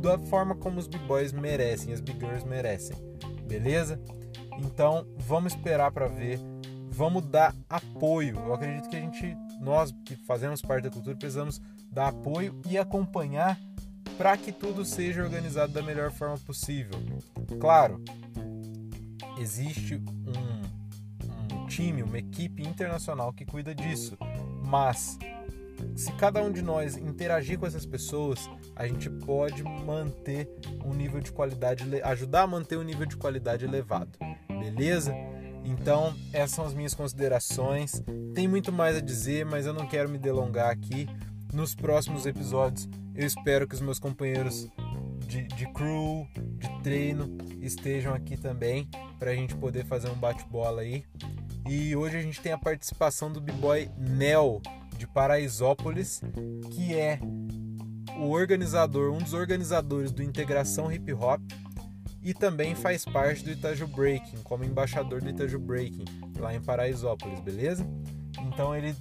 da 0.00 0.18
forma 0.18 0.54
como 0.54 0.78
os 0.78 0.86
b-boys 0.86 1.32
merecem, 1.32 1.92
as 1.92 2.00
b-girls 2.00 2.46
merecem. 2.46 2.96
Beleza? 3.46 4.00
Então, 4.58 5.06
vamos 5.18 5.54
esperar 5.54 5.92
para 5.92 6.08
ver, 6.08 6.40
vamos 6.94 7.24
dar 7.26 7.54
apoio. 7.68 8.36
Eu 8.36 8.54
acredito 8.54 8.88
que 8.88 8.96
a 8.96 9.00
gente, 9.00 9.36
nós 9.60 9.92
que 10.04 10.14
fazemos 10.14 10.62
parte 10.62 10.84
da 10.84 10.90
cultura, 10.90 11.16
precisamos 11.16 11.60
dar 11.90 12.08
apoio 12.08 12.60
e 12.68 12.78
acompanhar 12.78 13.58
para 14.16 14.36
que 14.36 14.52
tudo 14.52 14.84
seja 14.84 15.22
organizado 15.22 15.72
da 15.72 15.82
melhor 15.82 16.12
forma 16.12 16.38
possível. 16.38 16.94
Claro, 17.60 18.02
existe 19.38 19.96
um 19.96 21.66
time, 21.66 22.02
uma 22.02 22.18
equipe 22.18 22.62
internacional 22.62 23.32
que 23.32 23.44
cuida 23.44 23.74
disso. 23.74 24.16
Mas 24.64 25.18
se 25.96 26.12
cada 26.12 26.40
um 26.42 26.52
de 26.52 26.62
nós 26.62 26.96
interagir 26.96 27.58
com 27.58 27.66
essas 27.66 27.84
pessoas, 27.84 28.48
a 28.76 28.86
gente 28.86 29.10
pode 29.10 29.64
manter 29.64 30.48
um 30.84 30.94
nível 30.94 31.20
de 31.20 31.32
qualidade, 31.32 31.84
ajudar 32.02 32.42
a 32.42 32.46
manter 32.46 32.78
um 32.78 32.84
nível 32.84 33.06
de 33.06 33.16
qualidade 33.16 33.64
elevado. 33.64 34.16
Beleza? 34.48 35.12
Então, 35.64 36.14
essas 36.32 36.50
são 36.50 36.64
as 36.64 36.74
minhas 36.74 36.94
considerações. 36.94 38.02
Tem 38.34 38.46
muito 38.46 38.70
mais 38.70 38.96
a 38.96 39.00
dizer, 39.00 39.46
mas 39.46 39.66
eu 39.66 39.72
não 39.72 39.86
quero 39.86 40.08
me 40.08 40.18
delongar 40.18 40.70
aqui. 40.70 41.08
Nos 41.52 41.74
próximos 41.74 42.26
episódios, 42.26 42.88
eu 43.14 43.26
espero 43.26 43.66
que 43.66 43.74
os 43.74 43.80
meus 43.80 43.98
companheiros 43.98 44.68
de, 45.26 45.42
de 45.48 45.72
crew, 45.72 46.28
de 46.58 46.82
treino, 46.82 47.38
estejam 47.60 48.12
aqui 48.12 48.36
também 48.36 48.88
para 49.18 49.30
a 49.30 49.34
gente 49.34 49.54
poder 49.56 49.84
fazer 49.86 50.08
um 50.10 50.14
bate-bola 50.14 50.82
aí. 50.82 51.04
E 51.68 51.96
hoje 51.96 52.18
a 52.18 52.22
gente 52.22 52.40
tem 52.40 52.52
a 52.52 52.58
participação 52.58 53.32
do 53.32 53.40
b-boy 53.40 53.90
Nel 53.96 54.60
de 54.98 55.06
Paraisópolis, 55.06 56.20
que 56.70 56.94
é 56.94 57.18
o 58.18 58.28
organizador, 58.30 59.12
um 59.12 59.18
dos 59.18 59.32
organizadores 59.32 60.12
do 60.12 60.22
Integração 60.22 60.92
Hip 60.92 61.12
Hop 61.14 61.40
e 62.24 62.32
também 62.32 62.74
faz 62.74 63.04
parte 63.04 63.44
do 63.44 63.50
Itaju 63.50 63.86
Breaking, 63.86 64.42
como 64.42 64.64
embaixador 64.64 65.20
do 65.20 65.28
Itaju 65.28 65.58
Breaking, 65.58 66.04
lá 66.38 66.54
em 66.54 66.60
Paraisópolis, 66.60 67.38
beleza? 67.40 67.86
Então 68.40 68.74
ele 68.74 68.96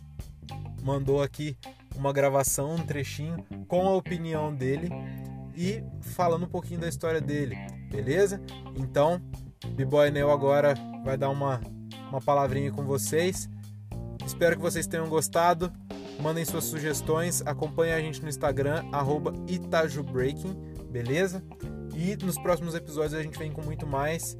mandou 0.84 1.24
aqui 1.24 1.58
uma 1.96 2.12
gravação, 2.12 2.76
um 2.76 2.86
trechinho 2.86 3.44
com 3.68 3.88
a 3.88 3.96
opinião 3.96 4.54
dele 4.54 4.90
e 5.56 5.84
falando 6.02 6.46
um 6.46 6.50
pouquinho 6.50 6.82
da 6.82 6.90
história 6.90 7.22
dele, 7.22 7.56
beleza? 7.90 8.42
Então, 8.76 9.22
B-Boy 9.70 10.12
Nel 10.12 10.30
agora 10.30 10.76
vai 11.06 11.18
dar 11.18 11.30
uma 11.30 11.62
uma 12.14 12.22
palavrinha 12.22 12.72
com 12.72 12.84
vocês. 12.84 13.50
Espero 14.24 14.56
que 14.56 14.62
vocês 14.62 14.86
tenham 14.86 15.10
gostado. 15.10 15.74
Mandem 16.22 16.46
suas 16.46 16.64
sugestões, 16.66 17.42
acompanhem 17.44 17.96
a 17.96 18.00
gente 18.00 18.22
no 18.22 18.30
Instagram, 18.30 18.84
itajubreaking, 19.48 20.54
beleza? 20.92 21.44
E 21.96 22.16
nos 22.18 22.38
próximos 22.38 22.76
episódios 22.76 23.14
a 23.14 23.22
gente 23.22 23.38
vem 23.38 23.52
com 23.52 23.62
muito 23.62 23.86
mais. 23.86 24.38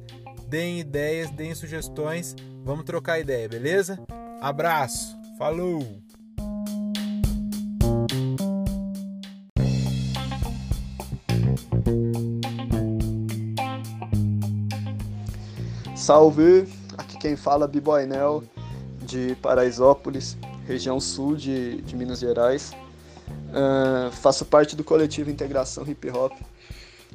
Deem 0.48 0.80
ideias, 0.80 1.30
deem 1.30 1.54
sugestões, 1.54 2.34
vamos 2.62 2.84
trocar 2.84 3.18
ideia, 3.18 3.48
beleza? 3.48 3.98
Abraço, 4.40 5.16
falou! 5.38 6.02
Salve! 15.96 16.66
quem 17.24 17.36
fala 17.36 17.64
é 17.64 17.68
B-Boy 17.68 18.04
Nel, 18.04 18.44
de 19.00 19.34
Paraisópolis, 19.36 20.36
região 20.66 21.00
sul 21.00 21.36
de, 21.36 21.80
de 21.80 21.96
Minas 21.96 22.18
Gerais. 22.18 22.72
Uh, 23.48 24.12
faço 24.12 24.44
parte 24.44 24.76
do 24.76 24.84
coletivo 24.84 25.30
Integração 25.30 25.84
Hip 25.88 26.10
Hop, 26.10 26.32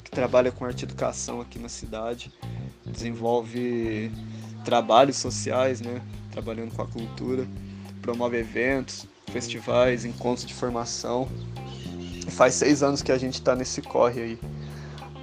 que 0.09 0.15
trabalha 0.15 0.51
com 0.51 0.65
arte 0.65 0.85
educação 0.85 1.39
aqui 1.39 1.59
na 1.59 1.69
cidade. 1.69 2.33
Desenvolve 2.83 4.11
trabalhos 4.65 5.17
sociais, 5.17 5.79
né? 5.79 6.01
Trabalhando 6.31 6.75
com 6.75 6.81
a 6.81 6.87
cultura, 6.87 7.47
promove 8.01 8.37
eventos, 8.37 9.05
festivais, 9.31 10.05
encontros 10.05 10.45
de 10.45 10.53
formação. 10.53 11.29
E 12.27 12.31
faz 12.31 12.55
seis 12.55 12.81
anos 12.81 13.03
que 13.03 13.11
a 13.11 13.17
gente 13.17 13.35
está 13.35 13.55
nesse 13.55 13.81
corre 13.83 14.21
aí. 14.21 14.39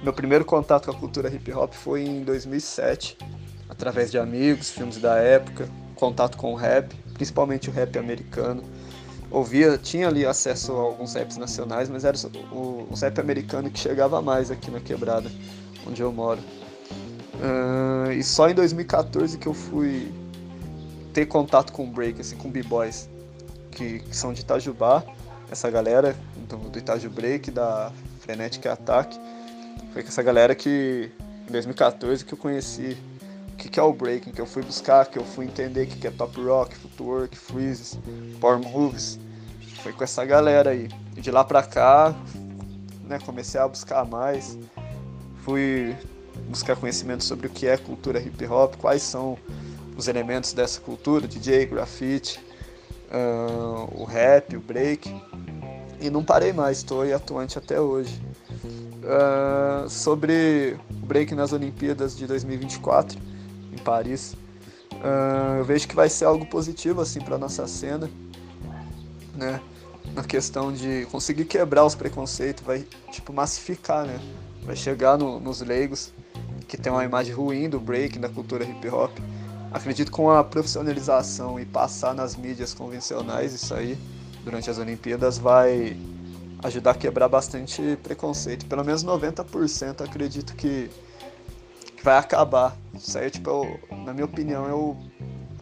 Meu 0.01 0.13
primeiro 0.13 0.45
contato 0.45 0.85
com 0.85 0.91
a 0.91 0.95
cultura 0.95 1.33
hip 1.33 1.51
hop 1.51 1.73
foi 1.73 2.03
em 2.03 2.23
2007, 2.23 3.17
através 3.67 4.09
de 4.09 4.17
amigos, 4.17 4.69
filmes 4.69 4.97
da 4.97 5.17
época, 5.17 5.67
contato 5.95 6.37
com 6.37 6.53
o 6.53 6.55
rap, 6.55 6.95
principalmente 7.13 7.69
o 7.69 7.73
rap 7.73 7.97
americano. 7.97 8.63
Ouvia, 9.29 9.77
tinha 9.77 10.07
ali 10.07 10.25
acesso 10.25 10.71
a 10.73 10.79
alguns 10.79 11.13
raps 11.13 11.37
nacionais, 11.37 11.89
mas 11.89 12.05
era 12.05 12.15
o, 12.51 12.87
o 12.89 12.95
rap 12.99 13.19
americano 13.19 13.69
que 13.69 13.79
chegava 13.79 14.21
mais 14.21 14.49
aqui 14.49 14.71
na 14.71 14.79
quebrada, 14.79 15.29
onde 15.85 16.01
eu 16.01 16.11
moro. 16.11 16.39
Uh, 17.35 18.11
e 18.13 18.23
só 18.23 18.49
em 18.49 18.53
2014 18.53 19.37
que 19.37 19.47
eu 19.47 19.53
fui 19.53 20.11
ter 21.13 21.25
contato 21.25 21.73
com 21.73 21.83
o 21.83 21.87
break, 21.87 22.21
assim, 22.21 22.37
com 22.37 22.49
b-boys, 22.49 23.09
que, 23.71 23.99
que, 23.99 24.15
são 24.15 24.33
de 24.33 24.41
Itajubá, 24.41 25.03
essa 25.51 25.69
galera 25.69 26.15
do, 26.47 26.57
do 26.57 26.79
Itaju 26.79 27.09
Break, 27.09 27.51
da 27.51 27.91
Frenetic 28.21 28.65
Attack. 28.65 29.19
Foi 29.93 30.03
com 30.03 30.09
essa 30.09 30.23
galera 30.23 30.55
que, 30.55 31.11
em 31.47 31.51
2014, 31.51 32.25
que 32.25 32.33
eu 32.33 32.37
conheci 32.37 32.97
que, 33.57 33.67
que 33.67 33.79
é 33.79 33.83
o 33.83 33.91
breaking, 33.91 34.31
que 34.31 34.39
eu 34.39 34.45
fui 34.45 34.61
buscar, 34.61 35.05
que 35.07 35.17
eu 35.17 35.25
fui 35.25 35.45
entender 35.45 35.83
o 35.83 35.87
que, 35.87 35.97
que 35.97 36.07
é 36.07 36.11
top 36.11 36.39
rock, 36.41 36.75
footwork, 36.75 37.35
freezes, 37.37 37.97
power 38.39 38.59
moves. 38.59 39.19
Foi 39.81 39.91
com 39.91 40.03
essa 40.03 40.23
galera 40.23 40.69
aí. 40.69 40.87
E 41.15 41.21
de 41.21 41.31
lá 41.31 41.43
pra 41.43 41.63
cá, 41.63 42.15
né, 43.03 43.19
comecei 43.25 43.59
a 43.59 43.67
buscar 43.67 44.05
mais. 44.05 44.57
Fui 45.43 45.95
buscar 46.47 46.75
conhecimento 46.75 47.23
sobre 47.23 47.47
o 47.47 47.49
que 47.49 47.67
é 47.67 47.77
cultura 47.77 48.19
hip 48.19 48.45
hop, 48.45 48.75
quais 48.75 49.01
são 49.01 49.37
os 49.97 50.07
elementos 50.07 50.53
dessa 50.53 50.79
cultura, 50.79 51.27
DJ, 51.27 51.65
grafite, 51.65 52.39
uh, 53.11 53.99
o 53.99 54.03
rap, 54.03 54.55
o 54.55 54.59
break. 54.59 55.13
E 55.99 56.11
não 56.11 56.23
parei 56.23 56.53
mais, 56.53 56.77
estou 56.77 57.01
atuante 57.13 57.57
até 57.57 57.81
hoje. 57.81 58.21
Uh, 59.03 59.89
sobre 59.89 60.77
o 60.91 61.05
break 61.05 61.33
nas 61.33 61.53
Olimpíadas 61.53 62.15
de 62.15 62.27
2024 62.27 63.36
em 63.79 63.83
Paris, 63.83 64.33
uh, 64.93 65.57
eu 65.59 65.65
vejo 65.65 65.87
que 65.87 65.95
vai 65.95 66.09
ser 66.09 66.25
algo 66.25 66.45
positivo 66.45 67.01
assim 67.01 67.21
para 67.21 67.37
nossa 67.37 67.67
cena, 67.67 68.09
né? 69.35 69.61
Na 70.13 70.23
questão 70.23 70.71
de 70.71 71.05
conseguir 71.11 71.45
quebrar 71.45 71.85
os 71.85 71.93
preconceitos, 71.93 72.63
vai 72.63 72.85
tipo 73.11 73.31
massificar, 73.31 74.05
né? 74.05 74.19
Vai 74.63 74.75
chegar 74.75 75.17
no, 75.17 75.39
nos 75.39 75.61
leigos 75.61 76.11
que 76.67 76.77
tem 76.77 76.91
uma 76.91 77.03
imagem 77.03 77.33
ruim 77.33 77.69
do 77.69 77.79
break, 77.79 78.19
da 78.19 78.27
cultura 78.27 78.63
hip 78.63 78.89
hop. 78.89 79.11
Acredito 79.71 80.11
com 80.11 80.29
a 80.29 80.43
profissionalização 80.43 81.59
e 81.59 81.65
passar 81.65 82.13
nas 82.13 82.35
mídias 82.35 82.73
convencionais 82.73 83.53
isso 83.53 83.73
aí 83.73 83.97
durante 84.43 84.69
as 84.69 84.77
Olimpíadas 84.77 85.37
vai 85.37 85.97
ajudar 86.63 86.91
a 86.91 86.95
quebrar 86.95 87.27
bastante 87.27 87.97
preconceito. 88.01 88.65
Pelo 88.65 88.83
menos 88.83 89.03
90% 89.03 90.01
acredito 90.01 90.55
que, 90.55 90.89
vai 92.07 92.17
acabar. 92.17 92.73
Isso 92.93 93.17
aí, 93.17 93.29
tipo, 93.29 93.49
eu, 93.49 93.97
na 94.05 94.13
minha 94.13 94.23
opinião, 94.23 94.65
é 94.65 94.73
o 94.73 94.95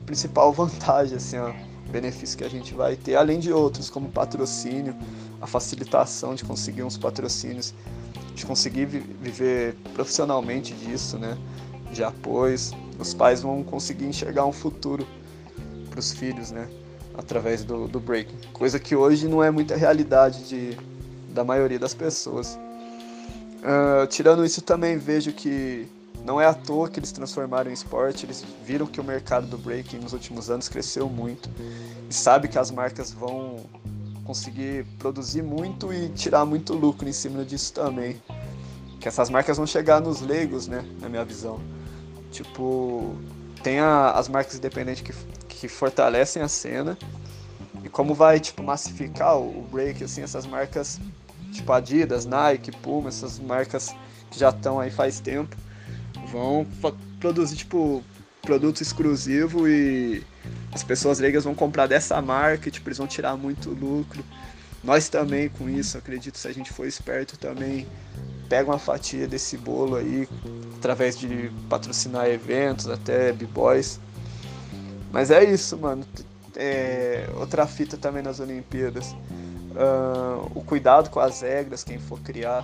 principal 0.06 0.54
vantagem, 0.54 1.18
assim, 1.18 1.40
ó, 1.40 1.52
benefício 1.90 2.38
que 2.38 2.44
a 2.44 2.50
gente 2.50 2.72
vai 2.76 2.96
ter, 2.96 3.16
além 3.16 3.40
de 3.40 3.52
outros, 3.52 3.90
como 3.90 4.10
patrocínio, 4.10 4.96
a 5.42 5.48
facilitação 5.48 6.36
de 6.36 6.44
conseguir 6.44 6.84
uns 6.84 6.98
patrocínios 6.98 7.74
de 8.36 8.46
conseguir 8.46 8.86
viver 8.86 9.76
profissionalmente 9.94 10.74
disso, 10.74 11.18
né? 11.18 11.38
De 11.92 12.04
apoios. 12.04 12.74
Os 13.00 13.14
pais 13.14 13.42
vão 13.42 13.64
conseguir 13.64 14.06
enxergar 14.06 14.46
um 14.46 14.52
futuro 14.52 15.08
para 15.90 16.00
os 16.00 16.12
filhos, 16.12 16.52
né? 16.52 16.68
Através 17.18 17.64
do, 17.64 17.88
do 17.88 18.00
breaking. 18.00 18.38
Coisa 18.52 18.78
que 18.78 18.94
hoje 18.94 19.28
não 19.28 19.42
é 19.42 19.50
muita 19.50 19.78
realidade 19.78 20.50
de, 20.50 20.78
da 21.34 21.46
maioria 21.46 21.80
das 21.80 21.94
pessoas. 21.94 22.60
Uh, 23.64 24.06
tirando 24.08 24.46
isso, 24.46 24.62
também 24.62 24.98
vejo 24.98 25.32
que 25.32 25.88
não 26.26 26.42
é 26.42 26.48
à 26.48 26.54
toa 26.54 26.90
que 26.90 27.00
eles 27.00 27.12
transformaram 27.12 27.70
em 27.70 27.74
esporte, 27.74 28.26
eles 28.26 28.44
viram 28.66 28.88
que 28.88 29.00
o 29.00 29.04
mercado 29.04 29.46
do 29.46 29.60
breaking 29.60 30.00
nos 30.00 30.12
últimos 30.12 30.50
anos 30.50 30.68
cresceu 30.68 31.08
muito 31.08 31.48
e 32.10 32.14
sabe 32.14 32.48
que 32.48 32.58
as 32.58 32.72
marcas 32.72 33.12
vão 33.12 33.64
conseguir 34.24 34.86
produzir 34.98 35.44
muito 35.44 35.94
e 35.94 36.10
tirar 36.10 36.44
muito 36.44 36.74
lucro 36.74 37.08
em 37.08 37.14
cima 37.14 37.46
disso 37.46 37.72
também. 37.74 38.20
Que 39.00 39.08
essas 39.08 39.30
marcas 39.30 39.58
vão 39.58 39.68
chegar 39.68 40.02
nos 40.02 40.20
leigos, 40.20 40.68
né, 40.68 40.84
na 41.00 41.08
minha 41.08 41.24
visão. 41.24 41.60
Tipo, 42.32 43.16
tem 43.62 43.80
a, 43.80 44.10
as 44.12 44.28
marcas 44.28 44.56
independentes 44.56 45.04
que, 45.04 45.14
que 45.48 45.68
fortalecem 45.68 46.42
a 46.42 46.48
cena. 46.48 46.98
E 47.84 47.90
como 47.90 48.16
vai, 48.16 48.40
tipo, 48.40 48.64
massificar 48.64 49.38
o, 49.38 49.60
o 49.60 49.68
break, 49.72 50.04
assim, 50.04 50.24
essas 50.24 50.48
marcas, 50.48 51.00
tipo 51.52 51.72
Adidas, 51.72 52.26
Nike, 52.26 52.72
Puma, 52.72 53.10
essas 53.10 53.38
marcas 53.38 53.96
que 54.32 54.40
já 54.40 54.50
estão 54.50 54.80
aí 54.80 54.90
faz 54.90 55.20
tempo, 55.20 55.56
vão 56.36 56.68
produzir, 57.20 57.56
tipo, 57.56 58.04
produto 58.42 58.82
exclusivo 58.82 59.68
e 59.68 60.22
as 60.74 60.84
pessoas 60.84 61.20
leigas 61.20 61.46
vão 61.46 61.56
comprar 61.56 61.88
dessa 61.88 62.22
marca 62.22 62.70
tipo, 62.70 62.88
eles 62.90 62.98
vão 62.98 63.08
tirar 63.08 63.38
muito 63.38 63.70
lucro. 63.70 64.24
Nós 64.84 65.10
também 65.10 65.50
com 65.50 65.68
isso, 65.70 65.98
acredito, 65.98 66.38
se 66.38 66.48
a 66.48 66.54
gente 66.54 66.72
for 66.72 66.86
esperto 66.86 67.38
também, 67.40 67.88
pega 68.48 68.70
uma 68.70 68.78
fatia 68.78 69.28
desse 69.28 69.58
bolo 69.58 69.96
aí, 69.96 70.28
através 70.78 71.18
de 71.18 71.50
patrocinar 71.68 72.28
eventos, 72.28 72.88
até 72.88 73.32
b-boys. 73.32 74.00
Mas 75.12 75.32
é 75.32 75.44
isso, 75.44 75.76
mano. 75.78 76.06
É, 76.56 77.28
outra 77.36 77.66
fita 77.66 77.98
também 77.98 78.22
nas 78.22 78.40
Olimpíadas. 78.40 79.14
Uh, 79.72 80.52
o 80.54 80.64
cuidado 80.64 81.10
com 81.10 81.20
as 81.20 81.42
regras, 81.42 81.84
quem 81.84 81.98
for 81.98 82.20
criar, 82.20 82.64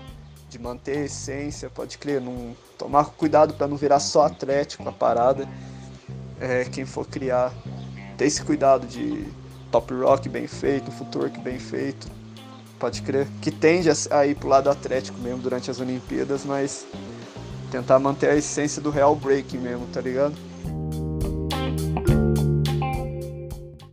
de 0.52 0.60
manter 0.60 0.98
a 0.98 1.06
essência, 1.06 1.70
pode 1.70 1.98
crer, 1.98 2.20
não, 2.20 2.54
tomar 2.78 3.06
cuidado 3.06 3.54
para 3.54 3.68
não 3.68 3.78
virar 3.78 4.02
só 4.02 4.26
atlético 4.26 4.88
a 4.88 4.92
parada 4.92 5.48
é, 6.42 6.66
quem 6.66 6.86
for 6.86 7.08
criar, 7.08 7.54
ter 8.18 8.26
esse 8.26 8.44
cuidado 8.44 8.86
de 8.86 9.26
top 9.72 9.94
rock 9.94 10.28
bem 10.28 10.48
feito, 10.48 10.92
footwork 10.92 11.40
bem 11.40 11.58
feito, 11.58 12.06
pode 12.78 13.02
crer, 13.02 13.28
que 13.42 13.50
tende 13.50 13.90
a 14.10 14.26
ir 14.26 14.36
pro 14.36 14.50
lado 14.50 14.70
atlético 14.70 15.18
mesmo 15.20 15.42
durante 15.42 15.72
as 15.72 15.80
Olimpíadas, 15.80 16.44
mas 16.44 16.86
tentar 17.72 17.98
manter 17.98 18.30
a 18.30 18.36
essência 18.36 18.82
do 18.82 18.90
real 18.90 19.16
breaking 19.16 19.60
mesmo, 19.60 19.88
tá 19.88 20.02
ligado? 20.02 20.36